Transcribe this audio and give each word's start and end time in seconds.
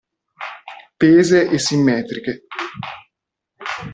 Tese 1.01 1.39
e 1.41 1.57
simmetriche. 1.59 2.33